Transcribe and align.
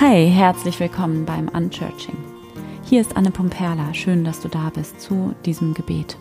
Hi, 0.00 0.28
herzlich 0.30 0.78
willkommen 0.78 1.24
beim 1.24 1.48
Unchurching. 1.48 2.16
Hier 2.84 3.00
ist 3.00 3.16
Anne 3.16 3.32
Pomperla. 3.32 3.92
Schön, 3.94 4.22
dass 4.22 4.40
du 4.40 4.46
da 4.46 4.70
bist 4.70 5.00
zu 5.00 5.34
diesem 5.44 5.74
Gebet. 5.74 6.16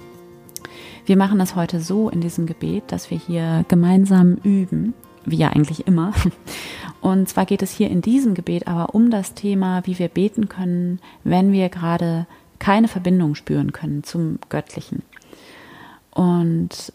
Wir 1.06 1.16
machen 1.16 1.38
das 1.38 1.56
heute 1.56 1.80
so 1.80 2.10
in 2.10 2.20
diesem 2.20 2.48
Gebet, 2.48 2.86
dass 2.88 3.12
wir 3.12 3.20
hier 3.20 3.66
gemeinsam 3.68 4.38
üben, 4.44 4.96
wie 5.26 5.36
ja 5.36 5.50
eigentlich 5.50 5.86
immer. 5.86 6.12
Und 7.02 7.30
zwar 7.30 7.46
geht 7.46 7.62
es 7.62 7.72
hier 7.72 7.92
in 7.92 8.02
diesem 8.02 8.34
Gebet 8.34 8.68
aber 8.68 8.96
um 8.96 9.12
das 9.12 9.36
Thema, 9.36 9.86
wie 9.86 10.00
wir 10.00 10.08
beten 10.08 10.50
können, 10.50 11.00
wenn 11.24 11.52
wir 11.52 11.70
gerade 11.70 12.26
keine 12.58 12.88
Verbindung 12.88 13.36
spüren 13.36 13.74
können 13.74 14.04
zum 14.04 14.40
Göttlichen. 14.50 15.04
Und 16.10 16.92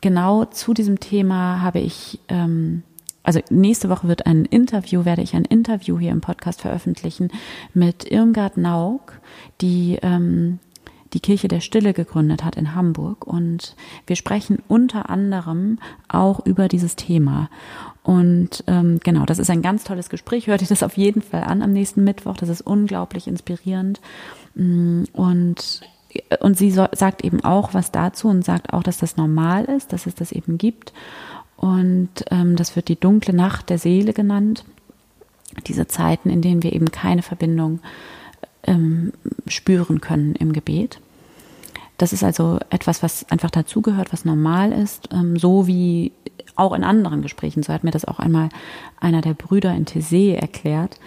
genau 0.00 0.44
zu 0.46 0.74
diesem 0.74 0.98
Thema 0.98 1.60
habe 1.60 1.78
ich, 1.78 2.18
ähm, 2.28 2.82
also 3.30 3.42
nächste 3.48 3.88
Woche 3.88 4.08
wird 4.08 4.26
ein 4.26 4.44
Interview, 4.44 5.04
werde 5.04 5.22
ich 5.22 5.36
ein 5.36 5.44
Interview 5.44 6.00
hier 6.00 6.10
im 6.10 6.20
Podcast 6.20 6.60
veröffentlichen 6.62 7.30
mit 7.74 8.10
Irmgard 8.10 8.56
Nauk, 8.56 9.20
die 9.60 10.00
ähm, 10.02 10.58
die 11.12 11.20
Kirche 11.20 11.46
der 11.46 11.60
Stille 11.60 11.92
gegründet 11.92 12.42
hat 12.42 12.56
in 12.56 12.74
Hamburg. 12.74 13.28
Und 13.28 13.76
wir 14.08 14.16
sprechen 14.16 14.58
unter 14.66 15.10
anderem 15.10 15.78
auch 16.08 16.44
über 16.44 16.66
dieses 16.66 16.96
Thema. 16.96 17.50
Und 18.02 18.64
ähm, 18.66 18.98
genau, 19.04 19.26
das 19.26 19.38
ist 19.38 19.48
ein 19.48 19.62
ganz 19.62 19.84
tolles 19.84 20.08
Gespräch. 20.08 20.48
Hört 20.48 20.62
ihr 20.62 20.68
das 20.68 20.82
auf 20.82 20.96
jeden 20.96 21.22
Fall 21.22 21.44
an 21.44 21.62
am 21.62 21.72
nächsten 21.72 22.02
Mittwoch. 22.02 22.36
Das 22.36 22.48
ist 22.48 22.62
unglaublich 22.62 23.28
inspirierend. 23.28 24.00
Mm, 24.56 25.04
und 25.12 25.82
und 26.40 26.58
sie 26.58 26.72
sagt 26.72 27.22
eben 27.22 27.44
auch 27.44 27.72
was 27.72 27.92
dazu 27.92 28.26
und 28.26 28.44
sagt 28.44 28.72
auch, 28.72 28.82
dass 28.82 28.98
das 28.98 29.16
normal 29.16 29.66
ist, 29.66 29.92
dass 29.92 30.06
es 30.06 30.16
das 30.16 30.32
eben 30.32 30.58
gibt. 30.58 30.92
Und 31.60 32.24
ähm, 32.30 32.56
das 32.56 32.74
wird 32.74 32.88
die 32.88 32.98
dunkle 32.98 33.34
Nacht 33.34 33.68
der 33.68 33.78
Seele 33.78 34.14
genannt. 34.14 34.64
Diese 35.66 35.86
Zeiten, 35.86 36.30
in 36.30 36.40
denen 36.40 36.62
wir 36.62 36.72
eben 36.72 36.90
keine 36.90 37.20
Verbindung 37.20 37.80
ähm, 38.62 39.12
spüren 39.46 40.00
können 40.00 40.34
im 40.34 40.54
Gebet. 40.54 41.00
Das 41.98 42.14
ist 42.14 42.24
also 42.24 42.58
etwas, 42.70 43.02
was 43.02 43.30
einfach 43.30 43.50
dazugehört, 43.50 44.10
was 44.10 44.24
normal 44.24 44.72
ist, 44.72 45.10
ähm, 45.12 45.38
so 45.38 45.66
wie 45.66 46.12
auch 46.56 46.72
in 46.72 46.82
anderen 46.82 47.20
Gesprächen. 47.20 47.62
So 47.62 47.74
hat 47.74 47.84
mir 47.84 47.90
das 47.90 48.06
auch 48.06 48.18
einmal 48.18 48.48
einer 48.98 49.20
der 49.20 49.34
Brüder 49.34 49.74
in 49.74 49.84
Thésée 49.84 50.34
erklärt, 50.34 50.98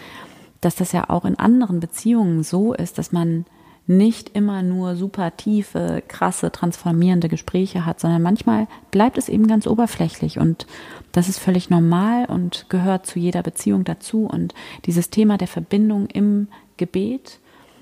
dass 0.62 0.76
das 0.76 0.92
ja 0.92 1.10
auch 1.10 1.26
in 1.26 1.40
anderen 1.40 1.80
Beziehungen 1.80 2.44
so 2.44 2.74
ist, 2.74 3.00
dass 3.00 3.12
man 3.12 3.46
nicht 3.86 4.30
immer 4.30 4.64
nur 4.64 4.96
super 4.96 5.36
tiefe, 5.36 6.02
krasse, 6.08 6.52
transformierende 6.52 7.28
Gespräche 7.28 7.86
hat, 7.86 8.00
sondern 8.00 8.22
manchmal 8.22 8.68
bleibt 8.92 9.18
es 9.18 9.28
eben 9.28 9.48
ganz 9.48 9.68
oberflächlich 9.68 10.40
und 10.40 10.66
das 11.12 11.28
ist 11.28 11.40
völlig 11.40 11.70
normal 11.70 12.26
und 12.26 12.68
gehört 12.70 13.06
zu 13.06 13.20
jeder 13.20 13.44
Beziehung 13.44 13.84
dazu 13.84 14.26
und 14.26 14.54
dieses 14.86 15.10
Thema 15.10 15.38
der 15.38 15.50
Verbindung 15.50 16.08
im 16.08 16.48
Gebet, 16.78 17.40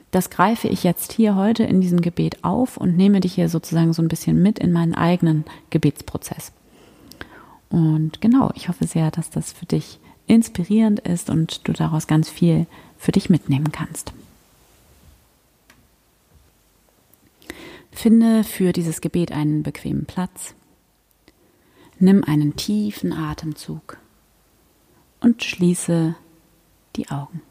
das 0.09 0.29
greife 0.29 0.67
ich 0.67 0.83
jetzt 0.83 1.13
hier 1.13 1.35
heute 1.35 1.63
in 1.63 1.81
diesem 1.81 2.01
Gebet 2.01 2.43
auf 2.43 2.77
und 2.77 2.97
nehme 2.97 3.21
dich 3.21 3.35
hier 3.35 3.47
sozusagen 3.47 3.93
so 3.93 4.01
ein 4.01 4.09
bisschen 4.09 4.41
mit 4.41 4.59
in 4.59 4.71
meinen 4.71 4.95
eigenen 4.95 5.45
Gebetsprozess. 5.69 6.51
Und 7.69 8.19
genau, 8.19 8.51
ich 8.55 8.67
hoffe 8.67 8.85
sehr, 8.85 9.11
dass 9.11 9.29
das 9.29 9.53
für 9.53 9.65
dich 9.65 9.99
inspirierend 10.27 10.99
ist 10.99 11.29
und 11.29 11.65
du 11.67 11.71
daraus 11.71 12.07
ganz 12.07 12.29
viel 12.29 12.65
für 12.97 13.13
dich 13.13 13.29
mitnehmen 13.29 13.71
kannst. 13.71 14.11
Finde 17.91 18.43
für 18.43 18.71
dieses 18.71 19.01
Gebet 19.01 19.31
einen 19.31 19.63
bequemen 19.63 20.05
Platz. 20.05 20.55
Nimm 21.99 22.23
einen 22.23 22.55
tiefen 22.55 23.13
Atemzug 23.13 23.97
und 25.19 25.43
schließe 25.43 26.15
die 26.95 27.09
Augen. 27.09 27.41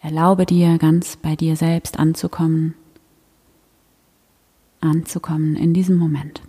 Erlaube 0.00 0.46
dir 0.46 0.78
ganz 0.78 1.16
bei 1.16 1.36
dir 1.36 1.56
selbst 1.56 1.98
anzukommen, 1.98 2.74
anzukommen 4.80 5.56
in 5.56 5.74
diesem 5.74 5.96
Moment. 5.98 6.42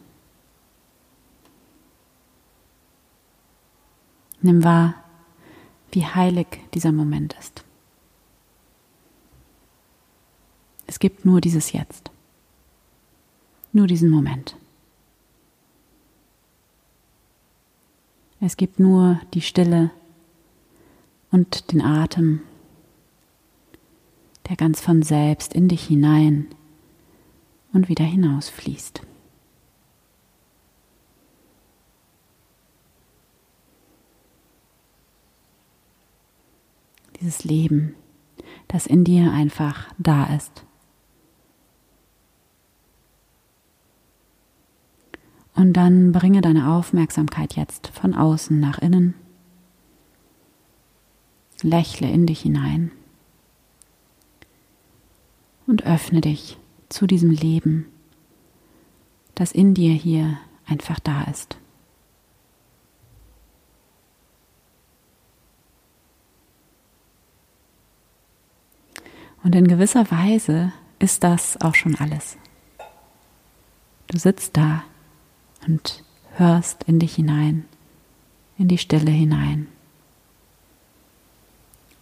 Nimm 4.42 4.64
wahr, 4.64 4.94
wie 5.92 6.06
heilig 6.06 6.48
dieser 6.74 6.92
Moment 6.92 7.36
ist. 7.40 7.67
Es 10.98 11.00
gibt 11.00 11.26
nur 11.26 11.42
dieses 11.42 11.74
Jetzt. 11.74 12.10
Nur 13.72 13.86
diesen 13.86 14.10
Moment. 14.10 14.58
Es 18.40 18.58
gibt 18.58 18.80
nur 18.80 19.22
die 19.36 19.42
Stille 19.42 19.92
und 21.30 21.72
den 21.72 21.84
Atem, 21.84 22.42
der 24.50 24.56
ganz 24.56 24.82
von 24.82 25.04
selbst 25.04 25.54
in 25.54 25.68
dich 25.68 25.86
hinein 25.86 26.48
und 27.74 27.90
wieder 27.90 28.04
hinausfließt. 28.04 29.02
Dieses 37.22 37.44
Leben, 37.44 37.94
das 38.68 38.88
in 38.88 39.04
dir 39.04 39.32
einfach 39.32 39.94
da 40.00 40.36
ist. 40.36 40.64
Und 45.58 45.74
dann 45.74 46.12
bringe 46.12 46.42
deine 46.42 46.72
Aufmerksamkeit 46.72 47.56
jetzt 47.56 47.88
von 47.88 48.14
außen 48.14 48.60
nach 48.60 48.78
innen. 48.78 49.16
Lächle 51.64 52.08
in 52.12 52.28
dich 52.28 52.42
hinein 52.42 52.92
und 55.66 55.84
öffne 55.84 56.22
dich 56.22 56.60
zu 56.90 57.08
diesem 57.08 57.32
Leben, 57.32 57.88
das 59.34 59.52
in 59.52 59.74
dir 59.74 59.94
hier 59.94 60.38
einfach 60.68 61.00
da 61.00 61.24
ist. 61.24 61.58
Und 69.44 69.56
in 69.56 69.68
gewisser 69.68 70.12
Weise 70.12 70.72
ist 71.00 71.24
das 71.24 71.60
auch 71.62 71.74
schon 71.74 71.96
alles. 71.96 72.38
Du 74.06 74.20
sitzt 74.20 74.56
da 74.56 74.84
und 75.68 76.04
hörst 76.36 76.84
in 76.84 77.00
dich 77.00 77.16
hinein, 77.16 77.66
in 78.58 78.68
die 78.68 78.78
Stille 78.78 79.12
hinein. 79.12 79.68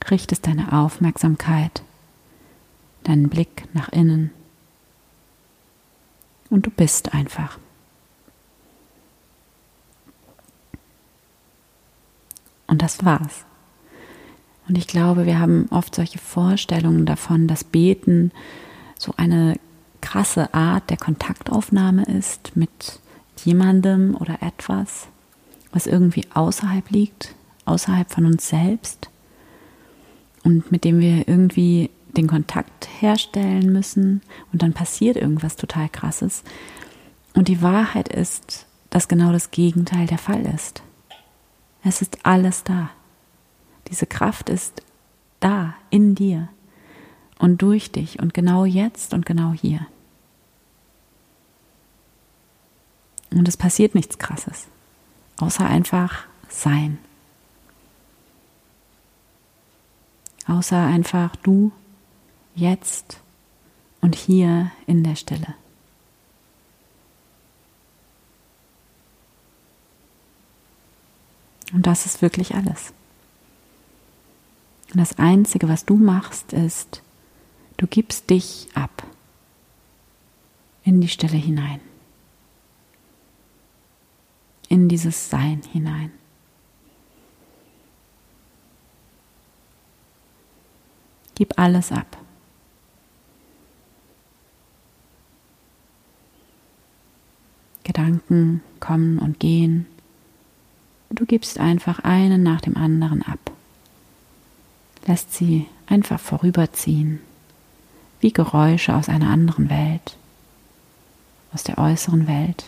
Richtest 0.09 0.45
deine 0.45 0.71
Aufmerksamkeit, 0.71 1.81
deinen 3.03 3.27
Blick 3.27 3.67
nach 3.73 3.89
innen 3.89 4.29
und 6.49 6.67
du 6.67 6.69
bist 6.69 7.13
einfach. 7.13 7.57
Und 12.67 12.81
das 12.81 13.03
war's. 13.03 13.45
Und 14.67 14.77
ich 14.77 14.87
glaube, 14.87 15.25
wir 15.25 15.39
haben 15.39 15.67
oft 15.69 15.95
solche 15.95 16.17
Vorstellungen 16.17 17.05
davon, 17.05 17.47
dass 17.47 17.63
Beten 17.63 18.31
so 18.97 19.13
eine 19.17 19.59
krasse 20.01 20.53
Art 20.53 20.89
der 20.89 20.97
Kontaktaufnahme 20.97 22.03
ist 22.03 22.55
mit 22.55 22.99
jemandem 23.43 24.15
oder 24.15 24.41
etwas, 24.41 25.07
was 25.71 25.87
irgendwie 25.87 26.25
außerhalb 26.33 26.89
liegt, 26.89 27.35
außerhalb 27.65 28.09
von 28.11 28.25
uns 28.25 28.47
selbst 28.47 29.09
und 30.43 30.71
mit 30.71 30.83
dem 30.83 30.99
wir 30.99 31.27
irgendwie 31.27 31.89
den 32.15 32.27
Kontakt 32.27 32.87
herstellen 32.99 33.73
müssen 33.73 34.21
und 34.53 34.61
dann 34.61 34.73
passiert 34.73 35.17
irgendwas 35.17 35.55
total 35.57 35.89
Krasses. 35.89 36.43
Und 37.33 37.49
die 37.49 37.61
Wahrheit 37.61 38.07
ist, 38.07 38.65
dass 38.89 39.07
genau 39.09 39.33
das 39.33 39.51
Gegenteil 39.51 40.07
der 40.07 40.17
Fall 40.17 40.45
ist. 40.45 40.81
Es 41.83 42.01
ist 42.01 42.19
alles 42.23 42.63
da. 42.63 42.89
Diese 43.89 44.05
Kraft 44.05 44.49
ist 44.49 44.81
da, 45.39 45.75
in 45.89 46.15
dir 46.15 46.47
und 47.37 47.61
durch 47.61 47.91
dich 47.91 48.19
und 48.19 48.33
genau 48.33 48.65
jetzt 48.65 49.13
und 49.13 49.25
genau 49.25 49.51
hier. 49.53 49.85
Und 53.31 53.47
es 53.47 53.57
passiert 53.57 53.95
nichts 53.95 54.17
Krasses, 54.17 54.67
außer 55.39 55.65
einfach 55.65 56.25
sein. 56.49 56.99
Außer 60.47 60.77
einfach 60.77 61.35
du 61.37 61.71
jetzt 62.53 63.19
und 64.01 64.15
hier 64.15 64.71
in 64.85 65.03
der 65.03 65.15
Stille. 65.15 65.55
Und 71.73 71.87
das 71.87 72.05
ist 72.05 72.21
wirklich 72.21 72.55
alles. 72.55 72.93
Und 74.93 74.99
das 74.99 75.17
Einzige, 75.17 75.67
was 75.67 75.85
du 75.85 75.95
machst, 75.95 76.53
ist, 76.53 77.01
du 77.77 77.87
gibst 77.87 78.29
dich 78.29 78.69
ab 78.75 79.03
in 80.83 81.01
die 81.01 81.09
Stille 81.09 81.37
hinein 81.37 81.81
in 84.69 84.89
dieses 84.89 85.29
Sein 85.29 85.61
hinein. 85.71 86.11
Gib 91.35 91.59
alles 91.59 91.91
ab. 91.91 92.17
Gedanken 97.83 98.61
kommen 98.79 99.19
und 99.19 99.39
gehen. 99.39 99.85
Du 101.09 101.25
gibst 101.25 101.59
einfach 101.59 101.99
einen 101.99 102.41
nach 102.43 102.61
dem 102.61 102.75
anderen 102.75 103.21
ab. 103.21 103.39
Lässt 105.05 105.33
sie 105.33 105.67
einfach 105.85 106.19
vorüberziehen, 106.19 107.21
wie 108.21 108.33
Geräusche 108.33 108.95
aus 108.95 109.07
einer 109.07 109.29
anderen 109.29 109.69
Welt, 109.69 110.17
aus 111.53 111.63
der 111.63 111.77
äußeren 111.77 112.27
Welt. 112.27 112.65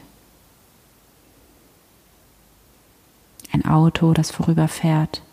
Ein 3.57 3.65
Auto, 3.65 4.13
das 4.13 4.30
vorüberfährt, 4.30 5.24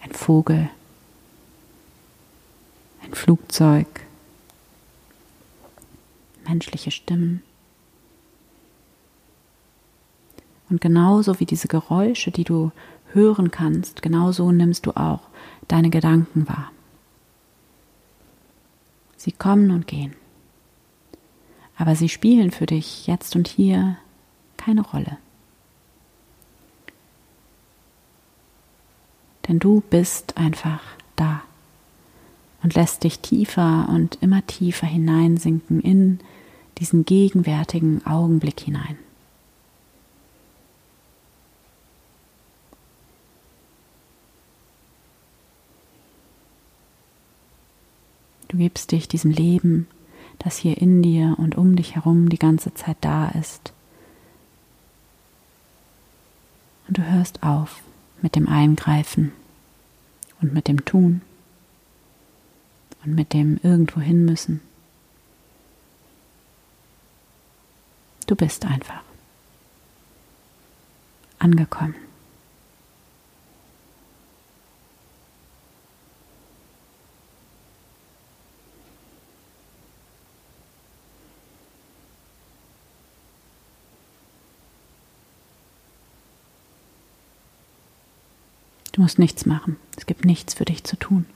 ein 0.00 0.12
Vogel, 0.12 0.70
ein 3.04 3.12
Flugzeug, 3.12 3.86
menschliche 6.48 6.90
Stimmen. 6.90 7.42
Und 10.70 10.80
genauso 10.80 11.38
wie 11.38 11.44
diese 11.44 11.68
Geräusche, 11.68 12.30
die 12.30 12.44
du 12.44 12.72
hören 13.12 13.50
kannst, 13.50 14.00
genauso 14.00 14.50
nimmst 14.50 14.86
du 14.86 14.96
auch 14.96 15.20
deine 15.68 15.90
Gedanken 15.90 16.48
wahr. 16.48 16.72
Sie 19.18 19.32
kommen 19.32 19.70
und 19.70 19.86
gehen. 19.86 20.14
Aber 21.76 21.94
sie 21.94 22.08
spielen 22.08 22.52
für 22.52 22.64
dich 22.64 23.06
jetzt 23.06 23.36
und 23.36 23.48
hier 23.48 23.98
keine 24.56 24.80
Rolle. 24.80 25.18
Denn 29.48 29.58
du 29.58 29.82
bist 29.90 30.36
einfach 30.36 30.82
da 31.14 31.42
und 32.62 32.74
lässt 32.74 33.04
dich 33.04 33.20
tiefer 33.20 33.88
und 33.88 34.18
immer 34.20 34.44
tiefer 34.46 34.86
hineinsinken 34.86 35.80
in 35.80 36.20
diesen 36.78 37.04
gegenwärtigen 37.04 38.04
Augenblick 38.04 38.60
hinein. 38.60 38.98
Du 48.48 48.58
gibst 48.58 48.92
dich 48.92 49.08
diesem 49.08 49.30
Leben, 49.30 49.86
das 50.38 50.56
hier 50.56 50.78
in 50.78 51.02
dir 51.02 51.34
und 51.38 51.56
um 51.56 51.76
dich 51.76 51.94
herum 51.94 52.28
die 52.28 52.38
ganze 52.38 52.74
Zeit 52.74 52.96
da 53.00 53.28
ist. 53.28 53.72
Und 56.88 56.98
du 56.98 57.02
hörst 57.04 57.42
auf 57.42 57.82
mit 58.22 58.36
dem 58.36 58.48
Eingreifen 58.48 59.32
und 60.40 60.52
mit 60.52 60.68
dem 60.68 60.84
Tun 60.84 61.22
und 63.04 63.14
mit 63.14 63.32
dem 63.32 63.58
irgendwo 63.62 64.00
hin 64.00 64.24
müssen. 64.24 64.60
Du 68.26 68.34
bist 68.34 68.64
einfach 68.64 69.02
angekommen. 71.38 71.94
Du 88.96 89.02
musst 89.02 89.18
nichts 89.18 89.44
machen. 89.44 89.76
Es 89.98 90.06
gibt 90.06 90.24
nichts 90.24 90.54
für 90.54 90.64
dich 90.64 90.82
zu 90.84 90.96
tun. 90.96 91.26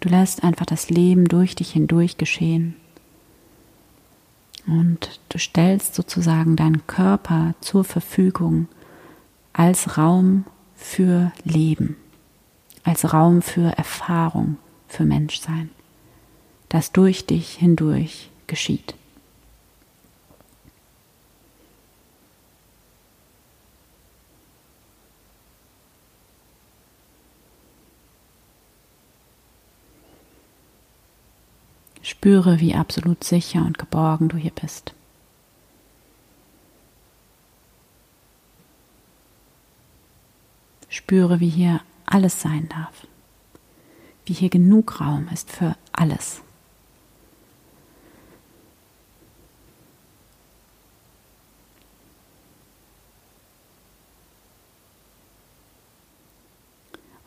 Du 0.00 0.10
lässt 0.10 0.44
einfach 0.44 0.66
das 0.66 0.90
Leben 0.90 1.24
durch 1.28 1.54
dich 1.54 1.70
hindurch 1.72 2.18
geschehen. 2.18 2.76
Und 4.66 5.18
du 5.30 5.38
stellst 5.38 5.94
sozusagen 5.94 6.56
deinen 6.56 6.86
Körper 6.86 7.54
zur 7.62 7.84
Verfügung 7.84 8.68
als 9.54 9.96
Raum 9.96 10.44
für 10.76 11.32
Leben, 11.42 11.96
als 12.84 13.14
Raum 13.14 13.40
für 13.40 13.70
Erfahrung, 13.78 14.58
für 14.88 15.06
Menschsein, 15.06 15.70
das 16.68 16.92
durch 16.92 17.24
dich 17.24 17.52
hindurch 17.54 18.28
geschieht. 18.46 18.94
Spüre, 32.10 32.58
wie 32.58 32.74
absolut 32.74 33.22
sicher 33.22 33.64
und 33.64 33.78
geborgen 33.78 34.28
du 34.28 34.36
hier 34.36 34.50
bist. 34.50 34.94
Spüre, 40.88 41.38
wie 41.38 41.48
hier 41.48 41.80
alles 42.06 42.42
sein 42.42 42.68
darf, 42.68 43.06
wie 44.26 44.32
hier 44.32 44.48
genug 44.48 45.00
Raum 45.00 45.28
ist 45.32 45.52
für 45.52 45.76
alles. 45.92 46.42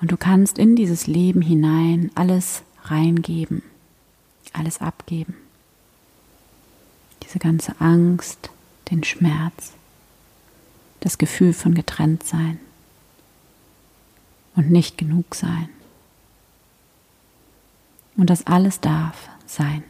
Und 0.02 0.12
du 0.12 0.18
kannst 0.18 0.58
in 0.58 0.76
dieses 0.76 1.08
Leben 1.08 1.42
hinein 1.42 2.12
alles 2.16 2.64
reingeben 2.84 3.64
alles 4.54 4.82
abgeben. 4.82 5.36
Diese 7.24 7.40
ganze 7.40 7.80
Angst, 7.80 8.50
den 8.92 9.04
Schmerz, 9.04 9.74
das 11.00 11.18
Gefühl 11.18 11.54
von 11.54 11.74
getrennt 11.74 12.24
sein 12.24 12.60
und 14.56 14.70
nicht 14.72 14.98
genug 14.98 15.36
sein. 15.36 15.70
Und 18.16 18.30
das 18.30 18.46
alles 18.46 18.80
darf 18.80 19.30
sein. 19.46 19.84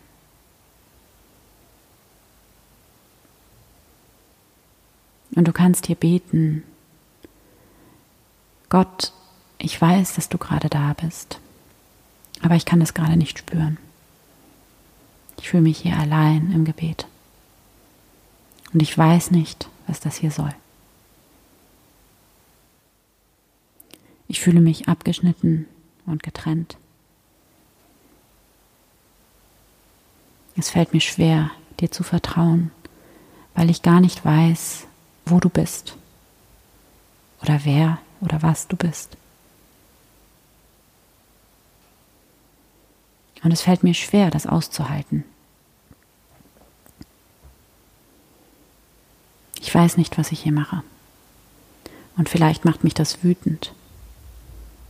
Und 5.35 5.47
du 5.47 5.51
kannst 5.51 5.87
hier 5.87 5.95
beten, 5.95 6.63
Gott, 8.69 9.11
ich 9.57 9.79
weiß, 9.79 10.15
dass 10.15 10.29
du 10.29 10.37
gerade 10.37 10.69
da 10.69 10.93
bist, 10.93 11.39
aber 12.41 12.55
ich 12.55 12.65
kann 12.65 12.81
es 12.81 12.93
gerade 12.93 13.17
nicht 13.17 13.39
spüren. 13.39 13.77
Ich 15.37 15.49
fühle 15.49 15.63
mich 15.63 15.79
hier 15.79 15.97
allein 15.97 16.51
im 16.51 16.65
Gebet. 16.65 17.07
Und 18.73 18.81
ich 18.81 18.97
weiß 18.97 19.31
nicht, 19.31 19.69
was 19.87 19.99
das 19.99 20.17
hier 20.17 20.31
soll. 20.31 20.53
Ich 24.27 24.41
fühle 24.41 24.61
mich 24.61 24.87
abgeschnitten 24.87 25.67
und 26.05 26.23
getrennt. 26.23 26.77
Es 30.55 30.69
fällt 30.69 30.93
mir 30.93 31.01
schwer, 31.01 31.51
dir 31.79 31.91
zu 31.91 32.03
vertrauen, 32.03 32.71
weil 33.55 33.69
ich 33.69 33.81
gar 33.81 33.99
nicht 33.99 34.23
weiß, 34.23 34.87
wo 35.25 35.39
du 35.39 35.49
bist 35.49 35.97
oder 37.41 37.59
wer 37.63 37.99
oder 38.21 38.41
was 38.41 38.67
du 38.67 38.75
bist. 38.75 39.17
Und 43.43 43.51
es 43.51 43.61
fällt 43.61 43.83
mir 43.83 43.93
schwer, 43.93 44.31
das 44.31 44.47
auszuhalten. 44.47 45.23
Ich 49.59 49.73
weiß 49.73 49.97
nicht, 49.97 50.17
was 50.17 50.31
ich 50.31 50.41
hier 50.41 50.51
mache. 50.51 50.83
Und 52.15 52.29
vielleicht 52.29 52.63
macht 52.63 52.83
mich 52.83 52.93
das 52.93 53.23
wütend. 53.23 53.73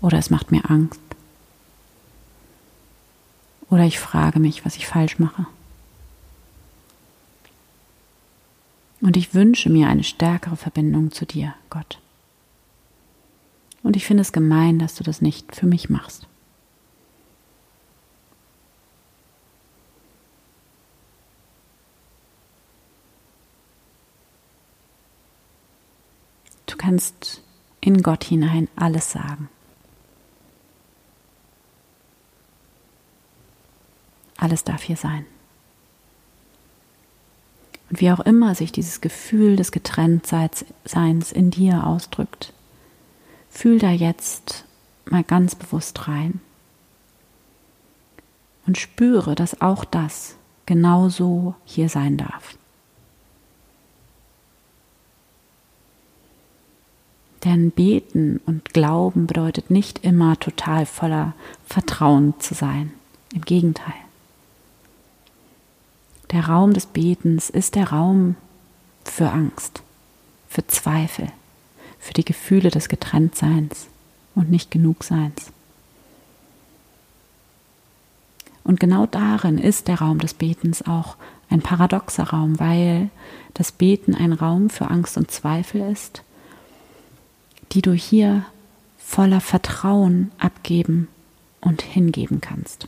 Oder 0.01 0.17
es 0.17 0.29
macht 0.29 0.51
mir 0.51 0.69
Angst. 0.69 0.99
Oder 3.69 3.85
ich 3.85 3.99
frage 3.99 4.39
mich, 4.39 4.65
was 4.65 4.75
ich 4.75 4.85
falsch 4.85 5.19
mache. 5.19 5.47
Und 9.01 9.17
ich 9.17 9.33
wünsche 9.33 9.69
mir 9.69 9.87
eine 9.87 10.03
stärkere 10.03 10.57
Verbindung 10.57 11.11
zu 11.11 11.25
dir, 11.25 11.55
Gott. 11.69 11.99
Und 13.81 13.95
ich 13.95 14.05
finde 14.05 14.21
es 14.21 14.31
gemein, 14.31 14.79
dass 14.79 14.95
du 14.95 15.03
das 15.03 15.21
nicht 15.21 15.55
für 15.55 15.65
mich 15.65 15.89
machst. 15.89 16.27
Kannst 26.93 27.41
in 27.81 28.03
Gott 28.03 28.23
hinein 28.23 28.67
alles 28.75 29.11
sagen. 29.11 29.49
Alles 34.37 34.63
darf 34.63 34.83
hier 34.83 34.95
sein. 34.95 35.25
Und 37.89 37.99
wie 37.99 38.11
auch 38.11 38.19
immer 38.19 38.53
sich 38.53 38.71
dieses 38.71 39.01
Gefühl 39.01 39.55
des 39.55 39.71
Getrenntseins 39.71 41.31
in 41.31 41.49
dir 41.49 41.87
ausdrückt, 41.87 42.53
fühl 43.49 43.79
da 43.79 43.89
jetzt 43.89 44.65
mal 45.05 45.23
ganz 45.23 45.55
bewusst 45.55 46.07
rein 46.07 46.41
und 48.67 48.77
spüre, 48.77 49.33
dass 49.33 49.61
auch 49.61 49.83
das 49.83 50.35
genauso 50.67 51.55
hier 51.65 51.89
sein 51.89 52.17
darf. 52.17 52.55
Denn 57.43 57.71
beten 57.71 58.39
und 58.45 58.73
glauben 58.73 59.27
bedeutet 59.27 59.69
nicht 59.69 60.03
immer 60.03 60.39
total 60.39 60.85
voller 60.85 61.33
Vertrauen 61.65 62.33
zu 62.39 62.53
sein. 62.53 62.91
Im 63.33 63.41
Gegenteil. 63.41 63.93
Der 66.31 66.47
Raum 66.47 66.73
des 66.73 66.85
Betens 66.85 67.49
ist 67.49 67.75
der 67.75 67.89
Raum 67.89 68.35
für 69.03 69.29
Angst, 69.31 69.83
für 70.47 70.65
Zweifel, 70.67 71.27
für 71.99 72.13
die 72.13 72.25
Gefühle 72.25 72.69
des 72.69 72.89
Getrenntseins 72.89 73.87
und 74.35 74.49
nicht 74.49 74.71
Genugseins. 74.71 75.51
Und 78.63 78.79
genau 78.79 79.05
darin 79.05 79.57
ist 79.57 79.87
der 79.87 79.99
Raum 79.99 80.19
des 80.19 80.33
Betens 80.33 80.81
auch 80.83 81.17
ein 81.49 81.61
paradoxer 81.61 82.23
Raum, 82.23 82.59
weil 82.59 83.09
das 83.53 83.71
Beten 83.71 84.15
ein 84.15 84.33
Raum 84.33 84.69
für 84.69 84.89
Angst 84.89 85.17
und 85.17 85.29
Zweifel 85.29 85.81
ist, 85.91 86.23
die 87.73 87.81
du 87.81 87.93
hier 87.93 88.45
voller 88.97 89.41
Vertrauen 89.41 90.31
abgeben 90.37 91.07
und 91.59 91.81
hingeben 91.81 92.39
kannst. 92.39 92.87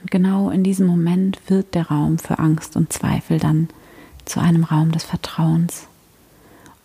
Und 0.00 0.10
genau 0.10 0.50
in 0.50 0.64
diesem 0.64 0.86
Moment 0.86 1.40
wird 1.48 1.74
der 1.74 1.88
Raum 1.88 2.18
für 2.18 2.38
Angst 2.38 2.76
und 2.76 2.92
Zweifel 2.92 3.38
dann 3.38 3.68
zu 4.24 4.40
einem 4.40 4.64
Raum 4.64 4.90
des 4.92 5.04
Vertrauens 5.04 5.86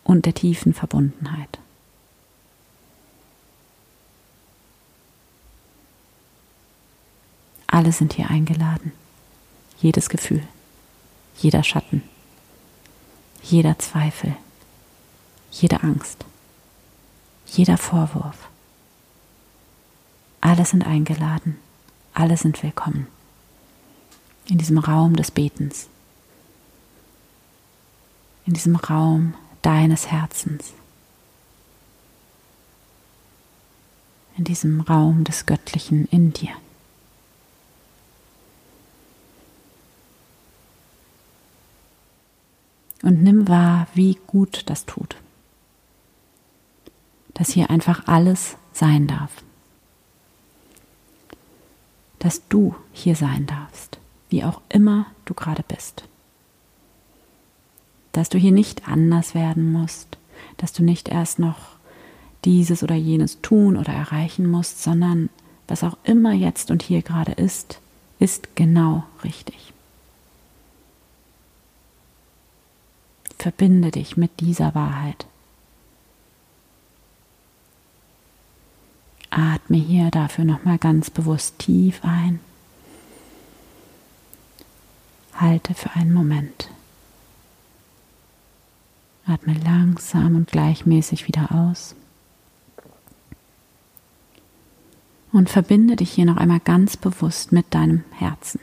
und 0.04 0.26
der 0.26 0.34
tiefen 0.34 0.74
Verbundenheit. 0.74 1.60
Alle 7.68 7.92
sind 7.92 8.14
hier 8.14 8.30
eingeladen. 8.30 8.92
Jedes 9.82 10.10
Gefühl, 10.10 10.44
jeder 11.38 11.64
Schatten, 11.64 12.04
jeder 13.44 13.80
Zweifel, 13.80 14.36
jede 15.52 15.84
Angst, 15.84 16.26
jeder 17.48 17.78
Vorwurf. 17.78 18.50
Alle 20.42 20.66
sind 20.66 20.86
eingeladen, 20.86 21.58
alle 22.14 22.38
sind 22.38 22.64
willkommen 22.64 23.08
in 24.48 24.58
diesem 24.58 24.78
Raum 24.78 25.16
des 25.16 25.32
Betens, 25.32 25.88
in 28.46 28.54
diesem 28.54 28.76
Raum 28.76 29.36
deines 29.62 30.08
Herzens, 30.08 30.74
in 34.38 34.44
diesem 34.44 34.82
Raum 34.82 35.24
des 35.24 35.46
Göttlichen 35.46 36.08
in 36.10 36.34
dir. 36.34 36.54
Und 43.02 43.24
nimm 43.24 43.48
wahr, 43.48 43.88
wie 43.94 44.18
gut 44.28 44.64
das 44.66 44.86
tut. 44.86 45.16
Dass 47.34 47.52
hier 47.52 47.70
einfach 47.70 48.08
alles 48.08 48.58
sein 48.74 49.08
darf. 49.08 49.32
Dass 52.20 52.48
du 52.50 52.76
hier 52.92 53.16
sein 53.16 53.46
darfst, 53.46 54.00
wie 54.30 54.44
auch 54.44 54.62
immer 54.68 55.06
du 55.26 55.34
gerade 55.34 55.64
bist. 55.66 56.04
Dass 58.12 58.28
du 58.28 58.38
hier 58.38 58.52
nicht 58.52 58.88
anders 58.90 59.34
werden 59.34 59.72
musst, 59.72 60.18
dass 60.58 60.74
du 60.74 60.84
nicht 60.84 61.08
erst 61.08 61.40
noch 61.40 61.80
dieses 62.46 62.84
oder 62.84 62.96
jenes 62.96 63.42
tun 63.42 63.78
oder 63.78 63.94
erreichen 63.94 64.50
musst, 64.50 64.82
sondern 64.82 65.30
was 65.68 65.84
auch 65.84 65.98
immer 66.04 66.34
jetzt 66.34 66.72
und 66.72 66.82
hier 66.82 67.02
gerade 67.02 67.34
ist, 67.34 67.80
ist 68.20 68.56
genau 68.56 69.04
richtig. 69.24 69.74
Verbinde 73.38 73.92
dich 73.92 74.18
mit 74.18 74.40
dieser 74.40 74.76
Wahrheit. 74.76 75.26
Atme 79.30 79.78
hier 79.78 80.12
dafür 80.12 80.44
nochmal 80.44 80.78
ganz 80.78 81.10
bewusst 81.10 81.60
tief 81.60 82.00
ein. 82.04 82.40
Halte 85.36 85.74
für 85.74 85.92
einen 85.92 86.14
Moment. 86.14 86.70
Atme 89.26 89.54
langsam 89.54 90.36
und 90.36 90.52
gleichmäßig 90.52 91.28
wieder 91.28 91.52
aus. 91.52 91.96
Und 95.32 95.50
verbinde 95.50 95.96
dich 95.96 96.12
hier 96.12 96.26
noch 96.26 96.38
einmal 96.38 96.60
ganz 96.60 96.98
bewusst 96.98 97.52
mit 97.52 97.74
deinem 97.74 98.04
Herzen. 98.12 98.60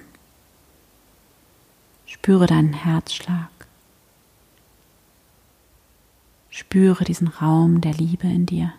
Spüre 2.07 2.47
deinen 2.47 2.73
Herzschlag. 2.73 3.56
Spüre 6.57 7.05
diesen 7.05 7.29
Raum 7.29 7.83
der 7.83 7.93
Liebe 7.93 8.27
in 8.27 8.47
dir. 8.47 8.73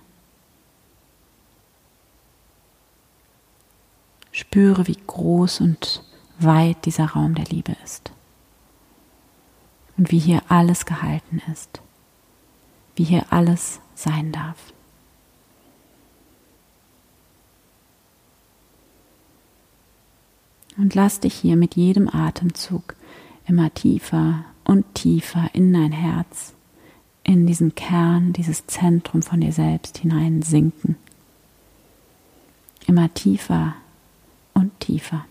Spüre, 4.32 4.88
wie 4.88 4.98
groß 5.06 5.62
und 5.62 6.04
weit 6.40 6.88
dieser 6.88 7.06
Raum 7.12 7.36
der 7.36 7.46
Liebe 7.46 7.76
ist. 7.84 8.12
Und 9.96 10.10
wie 10.10 10.18
hier 10.18 10.42
alles 10.50 10.88
gehalten 10.88 11.40
ist. 11.52 11.84
Wie 12.96 13.04
hier 13.04 13.28
alles 13.30 13.80
sein 13.94 14.32
darf. 14.32 14.58
Und 20.78 20.96
lass 20.96 21.20
dich 21.20 21.36
hier 21.36 21.56
mit 21.56 21.76
jedem 21.76 22.10
Atemzug 22.10 22.96
immer 23.46 23.72
tiefer 23.72 24.46
und 24.64 24.96
tiefer 24.96 25.52
in 25.54 25.72
dein 25.72 25.92
Herz 25.92 26.57
in 27.28 27.46
diesen 27.46 27.76
Kern, 27.76 28.32
dieses 28.34 28.66
Zentrum 28.68 29.22
von 29.22 29.42
dir 29.42 29.52
selbst 29.52 30.00
hinein 30.00 30.42
sinken. 30.42 30.96
Immer 32.88 33.14
tiefer 33.14 33.76
und 34.54 34.80
tiefer. 34.80 35.26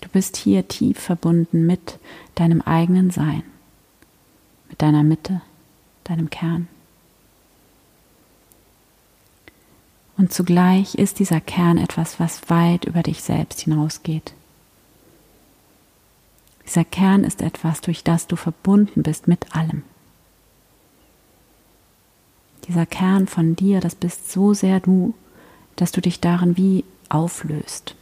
Du 0.00 0.08
bist 0.08 0.36
hier 0.36 0.68
tief 0.68 1.00
verbunden 1.00 1.66
mit 1.66 1.98
deinem 2.36 2.62
eigenen 2.62 3.10
Sein, 3.10 3.42
mit 4.68 4.80
deiner 4.80 5.02
Mitte, 5.02 5.42
deinem 6.04 6.30
Kern. 6.30 6.68
Und 10.16 10.32
zugleich 10.32 10.94
ist 10.94 11.18
dieser 11.18 11.40
Kern 11.40 11.78
etwas, 11.78 12.20
was 12.20 12.48
weit 12.48 12.84
über 12.84 13.02
dich 13.02 13.24
selbst 13.24 13.62
hinausgeht. 13.62 14.34
Dieser 16.66 16.84
Kern 16.84 17.24
ist 17.24 17.42
etwas, 17.42 17.80
durch 17.80 18.04
das 18.04 18.26
du 18.26 18.36
verbunden 18.36 19.02
bist 19.02 19.28
mit 19.28 19.54
allem. 19.54 19.82
Dieser 22.68 22.86
Kern 22.86 23.26
von 23.26 23.56
dir, 23.56 23.80
das 23.80 23.94
bist 23.94 24.30
so 24.30 24.54
sehr 24.54 24.80
du, 24.80 25.14
dass 25.76 25.92
du 25.92 26.00
dich 26.00 26.20
darin 26.20 26.56
wie 26.56 26.84
auflöst. 27.08 27.96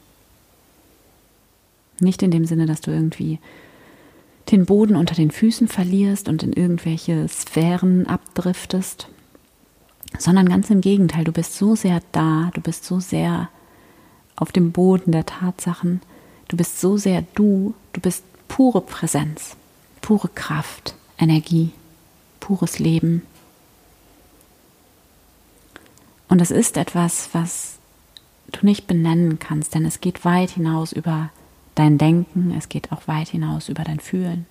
Nicht 1.98 2.22
in 2.22 2.30
dem 2.30 2.44
Sinne, 2.44 2.66
dass 2.66 2.80
du 2.80 2.90
irgendwie 2.90 3.38
den 4.50 4.66
Boden 4.66 4.96
unter 4.96 5.14
den 5.14 5.30
Füßen 5.30 5.68
verlierst 5.68 6.28
und 6.28 6.42
in 6.42 6.52
irgendwelche 6.52 7.28
Sphären 7.28 8.06
abdriftest, 8.06 9.08
sondern 10.18 10.48
ganz 10.48 10.70
im 10.70 10.80
Gegenteil, 10.80 11.24
du 11.24 11.32
bist 11.32 11.56
so 11.56 11.76
sehr 11.76 12.02
da, 12.12 12.50
du 12.54 12.60
bist 12.60 12.84
so 12.84 13.00
sehr 13.00 13.48
auf 14.36 14.50
dem 14.52 14.72
Boden 14.72 15.12
der 15.12 15.26
Tatsachen, 15.26 16.00
du 16.48 16.56
bist 16.56 16.80
so 16.80 16.96
sehr 16.96 17.24
du, 17.34 17.74
du 17.92 18.00
bist 18.00 18.24
pure 18.50 18.80
Präsenz, 18.80 19.56
pure 20.02 20.28
Kraft, 20.28 20.94
Energie, 21.18 21.70
pures 22.40 22.80
Leben. 22.80 23.22
Und 26.28 26.40
es 26.40 26.50
ist 26.50 26.76
etwas, 26.76 27.30
was 27.32 27.78
du 28.50 28.66
nicht 28.66 28.88
benennen 28.88 29.38
kannst, 29.38 29.74
denn 29.74 29.86
es 29.86 30.00
geht 30.00 30.24
weit 30.24 30.50
hinaus 30.50 30.92
über 30.92 31.30
dein 31.76 31.96
Denken, 31.96 32.52
es 32.58 32.68
geht 32.68 32.90
auch 32.90 33.06
weit 33.06 33.28
hinaus 33.28 33.68
über 33.68 33.84
dein 33.84 34.00
Fühlen. 34.00 34.46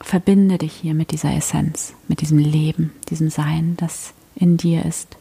Verbinde 0.00 0.56
dich 0.56 0.72
hier 0.72 0.94
mit 0.94 1.10
dieser 1.10 1.34
Essenz, 1.34 1.94
mit 2.06 2.20
diesem 2.20 2.38
Leben, 2.38 2.92
diesem 3.08 3.28
Sein, 3.28 3.76
das 3.76 4.14
in 4.36 4.56
dir 4.56 4.84
ist. 4.84 5.16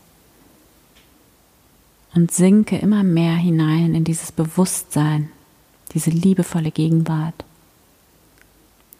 Und 2.13 2.31
sinke 2.31 2.77
immer 2.77 3.03
mehr 3.03 3.36
hinein 3.36 3.95
in 3.95 4.03
dieses 4.03 4.31
Bewusstsein, 4.31 5.29
diese 5.93 6.10
liebevolle 6.10 6.72
Gegenwart, 6.72 7.46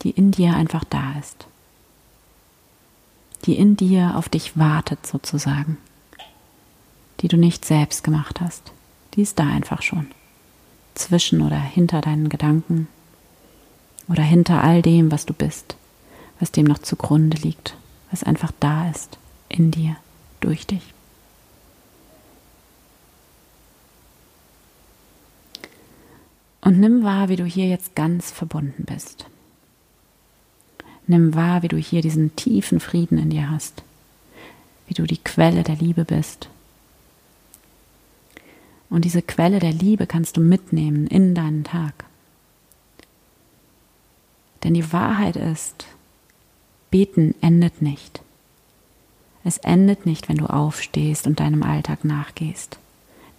die 0.02 0.12
in 0.12 0.32
dir 0.32 0.56
einfach 0.56 0.84
da 0.84 1.18
ist, 1.20 1.48
die 3.46 3.58
in 3.58 3.76
dir 3.76 4.16
auf 4.16 4.30
dich 4.30 4.58
wartet 4.58 5.06
sozusagen, 5.06 5.78
die 7.22 7.28
du 7.28 7.38
nicht 7.38 7.66
selbst 7.66 8.04
gemacht 8.04 8.42
hast, 8.42 8.72
die 9.14 9.22
ist 9.22 9.40
da 9.40 9.48
einfach 9.48 9.82
schon, 9.82 10.08
zwischen 10.96 11.42
oder 11.42 11.60
hinter 11.60 12.02
deinen 12.02 12.30
Gedanken 12.30 12.88
oder 14.08 14.24
hinter 14.24 14.64
all 14.64 14.82
dem, 14.82 15.12
was 15.12 15.26
du 15.26 15.34
bist, 15.34 15.76
was 16.40 16.52
dem 16.52 16.66
noch 16.66 16.80
zugrunde 16.80 17.38
liegt, 17.38 17.76
was 18.12 18.24
einfach 18.24 18.52
da 18.60 18.90
ist, 18.90 19.18
in 19.48 19.72
dir, 19.72 19.96
durch 20.40 20.66
dich. 20.66 20.94
Und 26.70 26.80
nimm 26.80 27.02
wahr, 27.02 27.30
wie 27.30 27.36
du 27.36 27.46
hier 27.46 27.68
jetzt 27.68 27.96
ganz 27.96 28.30
verbunden 28.30 28.86
bist. 28.86 29.26
Nimm 31.08 31.34
wahr, 31.34 31.64
wie 31.64 31.68
du 31.68 31.78
hier 31.78 32.04
diesen 32.04 32.36
tiefen 32.36 32.80
Frieden 32.80 33.18
in 33.18 33.32
dir 33.32 33.50
hast, 33.50 33.82
wie 34.88 34.94
du 34.94 35.08
die 35.08 35.18
Quelle 35.18 35.64
der 35.64 35.78
Liebe 35.78 36.06
bist. 36.06 36.48
Und 38.88 39.04
diese 39.04 39.24
Quelle 39.24 39.58
der 39.58 39.74
Liebe 39.74 40.06
kannst 40.06 40.38
du 40.38 40.42
mitnehmen 40.42 41.08
in 41.08 41.34
deinen 41.34 41.64
Tag. 41.64 42.06
Denn 44.64 44.76
die 44.76 44.94
Wahrheit 44.94 45.38
ist, 45.38 45.88
beten 46.92 47.34
endet 47.42 47.82
nicht. 47.82 48.22
Es 49.44 49.58
endet 49.58 50.06
nicht, 50.06 50.30
wenn 50.30 50.38
du 50.38 50.46
aufstehst 50.46 51.26
und 51.26 51.40
deinem 51.40 51.64
Alltag 51.64 52.06
nachgehst. 52.06 52.78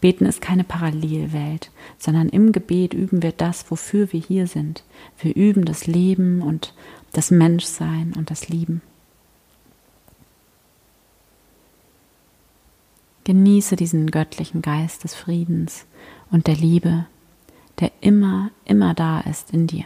Beten 0.00 0.24
ist 0.24 0.40
keine 0.40 0.64
Parallelwelt, 0.64 1.70
sondern 1.98 2.28
im 2.28 2.52
Gebet 2.52 2.94
üben 2.94 3.22
wir 3.22 3.32
das, 3.32 3.70
wofür 3.70 4.12
wir 4.12 4.20
hier 4.20 4.46
sind. 4.46 4.82
Wir 5.18 5.36
üben 5.36 5.64
das 5.64 5.86
Leben 5.86 6.40
und 6.40 6.74
das 7.12 7.30
Menschsein 7.30 8.14
und 8.16 8.30
das 8.30 8.48
Lieben. 8.48 8.80
Genieße 13.24 13.76
diesen 13.76 14.10
göttlichen 14.10 14.62
Geist 14.62 15.04
des 15.04 15.14
Friedens 15.14 15.86
und 16.30 16.46
der 16.46 16.56
Liebe, 16.56 17.06
der 17.78 17.92
immer, 18.00 18.50
immer 18.64 18.94
da 18.94 19.20
ist 19.20 19.52
in 19.52 19.66
dir. 19.66 19.84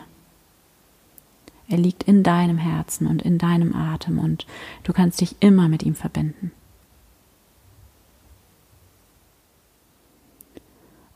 Er 1.69 1.79
liegt 1.79 2.05
in 2.05 2.23
deinem 2.23 2.59
Herzen 2.59 3.07
und 3.07 3.23
in 3.23 3.39
deinem 3.39 3.75
Atem 3.75 4.19
und 4.19 4.47
du 4.85 4.93
kannst 4.93 5.21
dich 5.21 5.37
immer 5.41 5.69
mit 5.69 5.83
ihm 5.83 5.95
verbinden. 5.95 6.53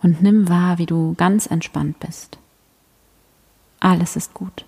Und 0.02 0.22
nimm 0.22 0.48
wahr, 0.48 0.78
wie 0.78 0.86
du 0.86 1.14
ganz 1.16 1.46
entspannt 1.46 1.98
bist. 2.00 2.38
Alles 3.80 4.16
ist 4.16 4.34
gut. 4.34 4.64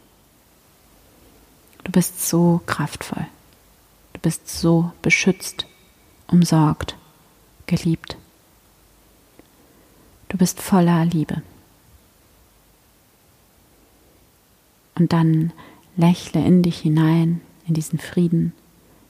Du 1.85 1.93
bist 1.93 2.27
so 2.29 2.61
kraftvoll. 2.67 3.27
Du 4.13 4.21
bist 4.21 4.49
so 4.49 4.93
beschützt, 5.03 5.67
umsorgt, 6.29 6.97
geliebt. 7.67 8.17
Du 10.29 10.37
bist 10.37 10.61
voller 10.61 11.05
Liebe. 11.05 11.43
Und 14.95 15.13
dann 15.13 15.53
lächle 15.97 16.45
in 16.45 16.63
dich 16.63 16.81
hinein, 16.81 17.41
in 17.67 17.75
diesen 17.75 17.99
Frieden, 17.99 18.53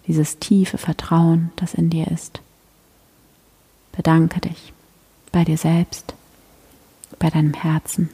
dieses 0.07 0.39
tiefe 0.39 0.79
Vertrauen, 0.79 1.51
das 1.57 1.75
in 1.75 1.91
dir 1.91 2.09
ist. 2.09 2.41
Bedanke 3.93 4.41
dich 4.41 4.73
bei 5.33 5.45
dir 5.45 5.57
selbst, 5.57 6.15
bei 7.19 7.31
deinem 7.31 7.55
Herzen. 7.55 8.11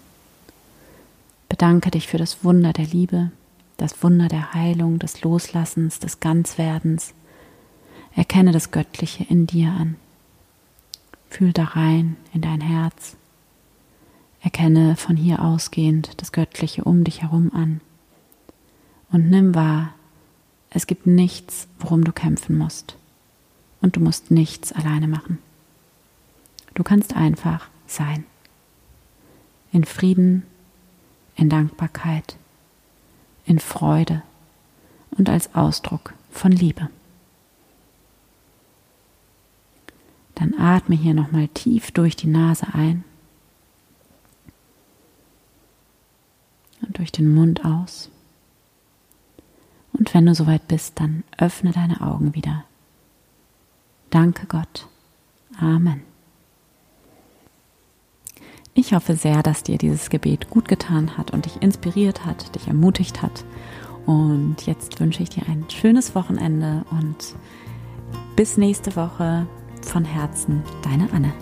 Bedanke 1.49 1.91
dich 1.91 2.09
für 2.09 2.19
das 2.19 2.45
Wunder 2.45 2.73
der 2.73 2.87
Liebe, 2.87 3.31
das 3.77 4.03
Wunder 4.03 4.29
der 4.29 4.55
Heilung, 4.55 4.99
des 4.99 5.23
Loslassens, 5.23 5.99
des 5.99 6.21
Ganzwerdens. 6.21 7.15
Erkenne 8.15 8.52
das 8.52 8.71
Göttliche 8.71 9.25
in 9.25 9.47
dir 9.47 9.69
an. 9.69 9.97
Fühl 11.29 11.52
da 11.52 11.65
rein 11.65 12.17
in 12.33 12.41
dein 12.41 12.61
Herz. 12.61 13.17
Erkenne 14.41 14.97
von 14.97 15.17
hier 15.17 15.43
ausgehend 15.43 16.21
das 16.21 16.33
Göttliche 16.33 16.85
um 16.85 17.05
dich 17.05 17.23
herum 17.23 17.50
an. 17.52 17.81
Und 19.11 19.29
nimm 19.31 19.55
wahr, 19.55 19.95
es 20.71 20.87
gibt 20.87 21.07
nichts, 21.07 21.69
worum 21.79 22.05
du 22.05 22.13
kämpfen 22.13 22.57
musst. 22.57 22.97
Und 23.81 23.97
du 23.97 24.00
musst 24.00 24.31
nichts 24.31 24.73
alleine 24.73 25.09
machen. 25.09 25.39
Du 26.76 26.84
kannst 26.84 27.17
einfach 27.17 27.69
sein. 27.86 28.25
In 29.73 29.84
Frieden, 29.84 30.43
in 31.34 31.49
Dankbarkeit, 31.49 32.36
in 33.47 33.58
Freude 33.58 34.23
und 35.10 35.30
als 35.30 35.54
Ausdruck 35.54 36.12
von 36.30 36.52
Liebe. 36.52 36.91
Dann 40.34 40.52
atme 40.58 40.95
hier 40.95 41.15
nochmal 41.15 41.49
tief 41.49 41.93
durch 41.93 42.15
die 42.15 42.26
Nase 42.26 42.67
ein 42.75 43.04
und 46.82 46.99
durch 46.99 47.10
den 47.10 47.34
Mund 47.34 47.65
aus. 47.65 48.10
Und 49.95 50.12
wenn 50.12 50.26
du 50.26 50.34
soweit 50.34 50.69
bist, 50.69 51.00
dann 51.00 51.25
öffne 51.39 51.73
deine 51.73 52.02
Augen 52.02 52.34
wieder. 52.34 52.65
Danke 54.10 54.45
Gott. 54.47 54.86
Amen. 55.58 56.16
Ich 58.78 58.93
hoffe 58.93 59.17
sehr, 59.17 59.43
dass 59.43 59.62
dir 59.62 59.78
dieses 59.78 60.10
Gebet 60.10 60.50
gut 60.50 60.69
getan 60.69 61.17
hat 61.17 61.30
und 61.30 61.47
dich 61.47 61.62
inspiriert 61.62 62.26
hat, 62.26 62.54
dich 62.54 62.69
ermutigt 62.69 63.23
hat. 63.23 63.43
Und 64.04 64.67
jetzt 64.67 65.00
wünsche 65.00 65.23
ich 65.23 65.30
dir 65.30 65.49
ein 65.49 65.65
schönes 65.71 66.15
Wochenende 66.15 66.84
und 66.91 67.17
bis 68.36 68.58
nächste 68.58 68.95
Woche 68.95 69.47
von 69.80 70.04
Herzen, 70.04 70.62
deine 70.82 71.10
Anne. 71.10 71.32